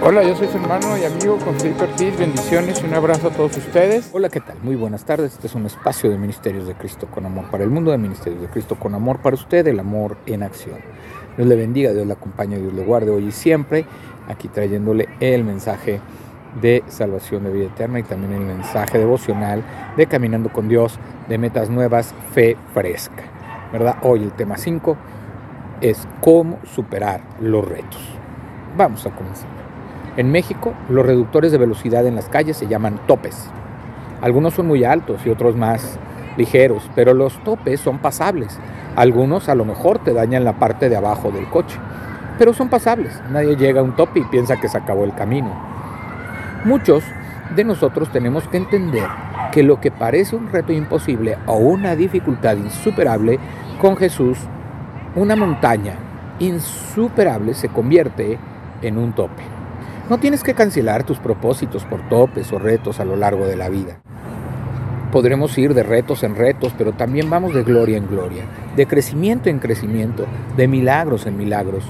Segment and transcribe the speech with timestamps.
[0.00, 2.16] Hola, yo soy su hermano y amigo con Felipe Ortiz.
[2.16, 4.10] Bendiciones y un abrazo a todos ustedes.
[4.12, 4.56] Hola, ¿qué tal?
[4.62, 5.32] Muy buenas tardes.
[5.32, 8.40] Este es un espacio de Ministerios de Cristo con Amor para el mundo, de Ministerios
[8.40, 10.78] de Cristo con Amor para usted, el amor en acción.
[11.36, 13.86] Dios le bendiga, Dios le acompañe, Dios le guarde hoy y siempre,
[14.28, 16.00] aquí trayéndole el mensaje
[16.62, 19.64] de salvación de vida eterna y también el mensaje devocional
[19.96, 20.96] de caminando con Dios,
[21.28, 23.24] de metas nuevas, fe fresca.
[23.72, 23.96] ¿Verdad?
[24.02, 24.96] Hoy el tema 5
[25.80, 28.00] es cómo superar los retos.
[28.76, 29.67] Vamos a comenzar.
[30.16, 33.48] En México, los reductores de velocidad en las calles se llaman topes.
[34.20, 35.98] Algunos son muy altos y otros más
[36.36, 38.58] ligeros, pero los topes son pasables.
[38.96, 41.78] Algunos a lo mejor te dañan la parte de abajo del coche,
[42.38, 43.20] pero son pasables.
[43.30, 45.52] Nadie llega a un tope y piensa que se acabó el camino.
[46.64, 47.04] Muchos
[47.54, 49.06] de nosotros tenemos que entender
[49.52, 53.38] que lo que parece un reto imposible o una dificultad insuperable,
[53.80, 54.38] con Jesús,
[55.14, 55.94] una montaña
[56.38, 58.38] insuperable se convierte
[58.82, 59.57] en un tope.
[60.08, 63.68] No tienes que cancelar tus propósitos por topes o retos a lo largo de la
[63.68, 64.00] vida.
[65.12, 69.50] Podremos ir de retos en retos, pero también vamos de gloria en gloria, de crecimiento
[69.50, 70.24] en crecimiento,
[70.56, 71.84] de milagros en milagros.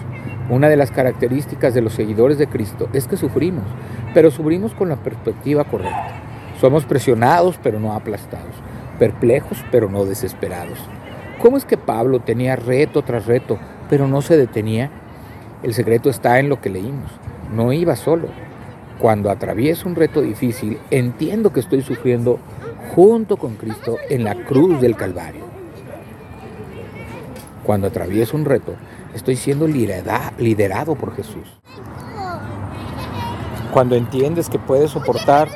[0.51, 3.67] Una de las características de los seguidores de Cristo es que sufrimos,
[4.15, 6.21] pero sufrimos con la perspectiva correcta.
[6.61, 8.57] Somos presionados, pero no aplastados,
[8.99, 10.81] perplejos, pero no desesperados.
[11.41, 14.91] ¿Cómo es que Pablo tenía reto tras reto, pero no se detenía?
[15.63, 17.13] El secreto está en lo que leímos
[17.53, 18.29] no iba solo.
[18.99, 22.39] Cuando atravieso un reto difícil, entiendo que estoy sufriendo
[22.95, 25.45] junto con Cristo en la cruz del Calvario.
[27.65, 28.75] Cuando atravieso un reto,
[29.15, 31.61] estoy siendo liderado por Jesús.
[33.73, 35.49] Cuando entiendes que puedes soportar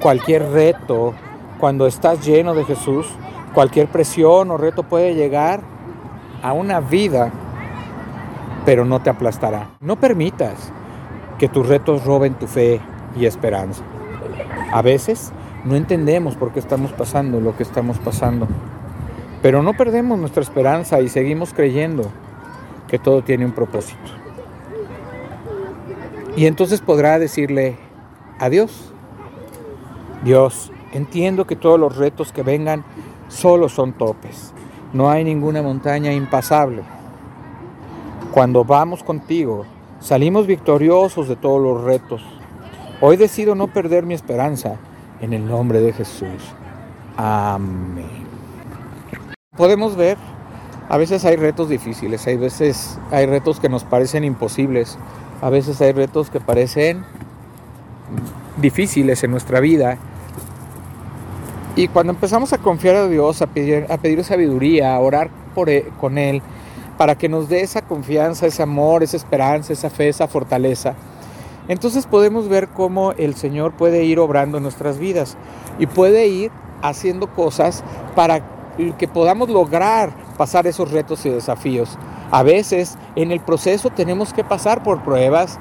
[0.00, 1.12] cualquier reto,
[1.58, 3.06] cuando estás lleno de Jesús,
[3.52, 5.60] cualquier presión o reto puede llegar
[6.42, 7.32] a una vida,
[8.64, 9.70] pero no te aplastará.
[9.80, 10.70] No permitas
[11.38, 12.80] que tus retos roben tu fe
[13.16, 13.82] y esperanza.
[14.72, 15.32] A veces
[15.64, 18.46] no entendemos por qué estamos pasando lo que estamos pasando,
[19.42, 22.10] pero no perdemos nuestra esperanza y seguimos creyendo
[22.88, 24.10] que todo tiene un propósito.
[26.36, 27.76] Y entonces podrá decirle
[28.38, 28.92] adiós.
[30.22, 32.84] Dios, entiendo que todos los retos que vengan
[33.28, 34.52] solo son topes.
[34.92, 36.82] No hay ninguna montaña impasable.
[38.32, 39.64] Cuando vamos contigo,
[40.00, 42.22] Salimos victoriosos de todos los retos.
[43.00, 44.76] Hoy decido no perder mi esperanza
[45.20, 46.54] en el nombre de Jesús.
[47.16, 48.26] Amén.
[49.56, 50.18] Podemos ver,
[50.88, 54.98] a veces hay retos difíciles, hay veces hay retos que nos parecen imposibles,
[55.40, 57.04] a veces hay retos que parecen
[58.58, 59.98] difíciles en nuestra vida.
[61.74, 65.68] Y cuando empezamos a confiar a Dios, a pedir, a pedir sabiduría, a orar por
[65.68, 66.42] e, con Él,
[66.96, 70.94] para que nos dé esa confianza, ese amor, esa esperanza, esa fe, esa fortaleza.
[71.68, 75.36] Entonces podemos ver cómo el Señor puede ir obrando en nuestras vidas
[75.78, 76.50] y puede ir
[76.82, 77.82] haciendo cosas
[78.14, 78.42] para
[78.98, 81.98] que podamos lograr pasar esos retos y desafíos.
[82.30, 85.58] A veces en el proceso tenemos que pasar por pruebas.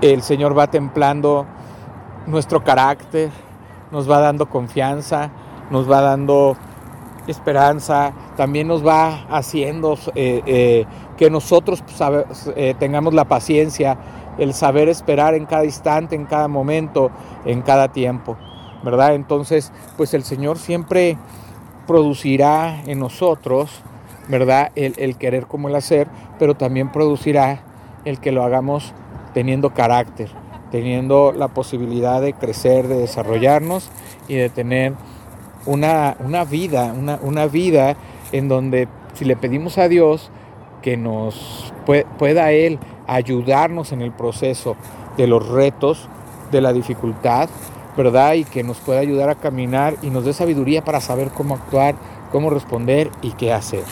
[0.00, 1.46] El Señor va templando
[2.26, 3.30] nuestro carácter,
[3.90, 5.30] nos va dando confianza,
[5.70, 6.56] nos va dando
[7.30, 10.86] esperanza, también nos va haciendo eh, eh,
[11.16, 13.98] que nosotros pues, eh, tengamos la paciencia,
[14.38, 17.10] el saber esperar en cada instante, en cada momento,
[17.44, 18.36] en cada tiempo,
[18.82, 19.14] ¿verdad?
[19.14, 21.18] Entonces, pues el Señor siempre
[21.86, 23.82] producirá en nosotros,
[24.28, 24.70] ¿verdad?
[24.76, 26.08] El, el querer como el hacer,
[26.38, 27.62] pero también producirá
[28.04, 28.94] el que lo hagamos
[29.34, 30.30] teniendo carácter,
[30.70, 33.90] teniendo la posibilidad de crecer, de desarrollarnos
[34.28, 34.94] y de tener
[35.66, 36.16] una,
[36.48, 37.96] vida, una, vida
[38.32, 40.30] en donde si le pedimos a Dios
[40.82, 41.72] que nos
[42.18, 44.76] pueda Él ayudarnos en el proceso
[45.16, 46.08] de los retos,
[46.50, 47.48] de la dificultad,
[47.96, 48.34] ¿verdad?
[48.34, 51.96] Y que nos pueda ayudar a caminar y nos dé sabiduría para saber cómo actuar,
[52.32, 53.84] cómo responder y qué hacer.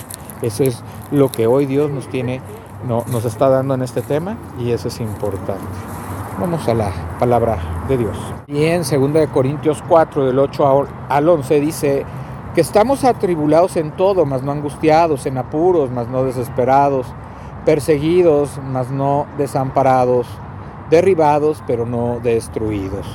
[0.43, 2.41] Eso es lo que hoy Dios nos tiene,
[2.87, 5.98] no, nos está dando en este tema y eso es importante.
[6.41, 7.59] Vamos a la palabra
[7.89, 8.17] de Dios.
[8.47, 12.07] Y en 2 Corintios 4, del 8 al 11, dice
[12.55, 17.09] que estamos atribulados en todo, mas no angustiados, en apuros, mas no desesperados,
[17.65, 20.29] perseguidos, mas no desamparados,
[20.91, 23.07] derribados, pero no destruidos,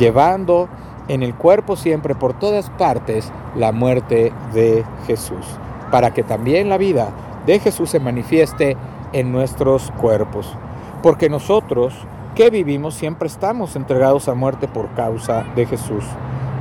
[0.00, 0.68] llevando
[1.06, 5.46] en el cuerpo siempre por todas partes la muerte de Jesús,
[5.92, 7.10] para que también la vida
[7.46, 8.76] de Jesús se manifieste
[9.12, 10.56] en nuestros cuerpos.
[11.00, 11.94] Porque nosotros,
[12.34, 16.04] que vivimos siempre estamos entregados a muerte por causa de Jesús,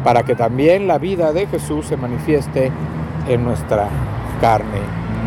[0.03, 2.71] para que también la vida de Jesús se manifieste
[3.27, 3.87] en nuestra
[4.39, 4.81] carne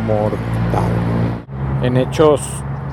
[0.06, 0.92] mortal.
[1.82, 2.42] En Hechos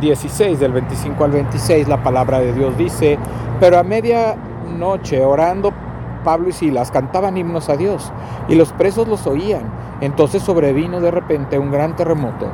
[0.02, 3.20] 16, del 25 al 26, la palabra de Dios dice,
[3.60, 4.36] pero a media
[4.76, 5.72] noche orando
[6.24, 8.12] Pablo y Silas cantaban himnos a Dios
[8.48, 9.72] y los presos los oían.
[10.02, 12.48] Entonces sobrevino de repente un gran terremoto,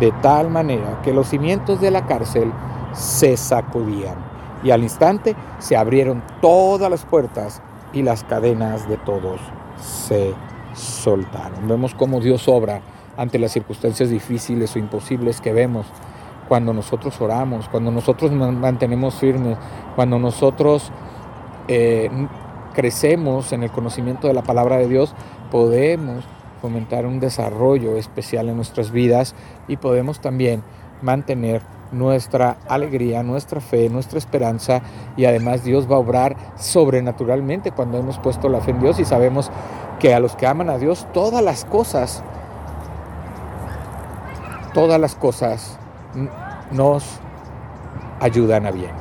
[0.00, 2.50] de tal manera que los cimientos de la cárcel
[2.94, 7.62] se sacudían y al instante se abrieron todas las puertas
[7.92, 9.40] y las cadenas de todos
[9.80, 10.34] se
[10.74, 11.68] soltaron.
[11.68, 12.80] Vemos cómo Dios obra
[13.16, 15.86] ante las circunstancias difíciles o imposibles que vemos
[16.48, 19.58] cuando nosotros oramos, cuando nosotros mantenemos firmes,
[19.94, 20.90] cuando nosotros
[21.68, 22.10] eh,
[22.72, 25.14] crecemos en el conocimiento de la palabra de Dios,
[25.50, 26.24] podemos
[26.62, 29.34] fomentar un desarrollo especial en nuestras vidas
[29.68, 30.62] y podemos también
[31.02, 31.62] mantener
[31.92, 34.82] nuestra alegría, nuestra fe, nuestra esperanza
[35.16, 39.04] y además Dios va a obrar sobrenaturalmente cuando hemos puesto la fe en Dios y
[39.04, 39.50] sabemos
[39.98, 42.22] que a los que aman a Dios todas las cosas,
[44.74, 45.78] todas las cosas
[46.70, 47.04] nos
[48.20, 48.92] ayudan a bien.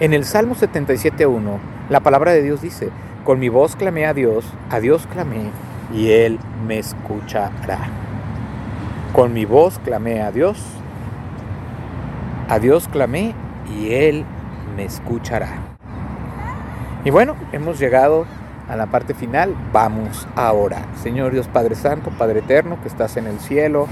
[0.00, 2.88] En el Salmo 77.1 la palabra de Dios dice,
[3.24, 5.50] con mi voz clamé a Dios, a Dios clamé
[5.94, 7.78] y Él me escuchará.
[9.12, 10.58] Con mi voz clamé a Dios,
[12.48, 13.34] a Dios clamé
[13.78, 14.24] y Él
[14.76, 15.48] me escuchará.
[17.04, 18.26] Y bueno, hemos llegado
[18.68, 19.54] a la parte final.
[19.72, 20.86] Vamos ahora.
[21.02, 23.86] Señor Dios Padre Santo, Padre Eterno, que estás en el cielo,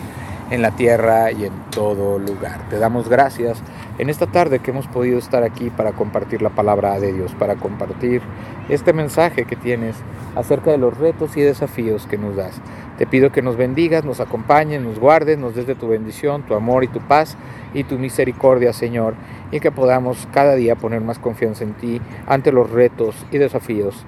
[0.51, 2.59] en la tierra y en todo lugar.
[2.71, 3.59] Te damos gracias
[3.99, 7.57] en esta tarde que hemos podido estar aquí para compartir la palabra de Dios, para
[7.57, 8.23] compartir
[8.69, 9.97] este mensaje que tienes
[10.35, 12.61] acerca de los retos y desafíos que nos das.
[12.99, 16.55] Te pido que nos bendigas, nos acompañes, nos guardes, nos des de tu bendición, tu
[16.55, 17.37] amor y tu paz
[17.75, 19.15] y tu misericordia, Señor,
[19.51, 24.05] y que podamos cada día poner más confianza en ti ante los retos y desafíos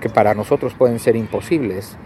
[0.00, 1.96] que para nosotros pueden ser imposibles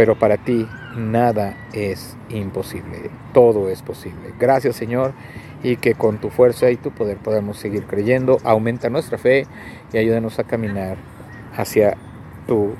[0.00, 4.32] pero para ti nada es imposible, todo es posible.
[4.38, 5.12] Gracias Señor
[5.62, 9.46] y que con tu fuerza y tu poder podamos seguir creyendo, aumenta nuestra fe
[9.92, 10.96] y ayúdanos a caminar
[11.56, 11.96] hacia
[12.46, 12.74] tu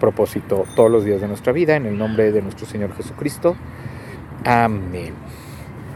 [0.00, 3.56] propósito todos los días de nuestra vida, en el nombre de nuestro Señor Jesucristo.
[4.44, 5.14] Amén.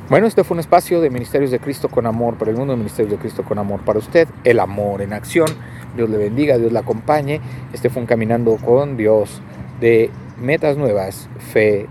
[0.09, 3.13] Bueno, este fue un espacio de Ministerios de Cristo con amor para el mundo, Ministerios
[3.13, 5.49] de Cristo con amor para usted, el amor en acción.
[5.97, 7.41] Dios le bendiga, Dios le acompañe.
[7.73, 9.41] Este fue un Caminando con Dios
[9.81, 11.87] de metas nuevas, fe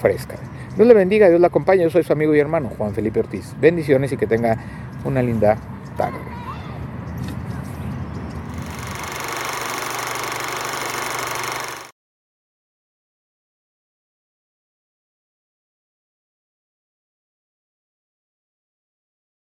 [0.00, 0.36] fresca.
[0.78, 1.82] Dios le bendiga, Dios le acompañe.
[1.82, 3.52] Yo soy su amigo y hermano Juan Felipe Ortiz.
[3.60, 4.56] Bendiciones y que tenga
[5.04, 5.58] una linda
[5.96, 6.37] tarde.